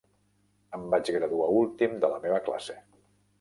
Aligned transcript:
Em 0.77 0.87
vaig 0.93 1.11
graduar 1.17 1.49
últim 1.59 1.93
de 2.07 2.11
la 2.15 2.19
meva 2.25 2.41
classe. 2.49 2.79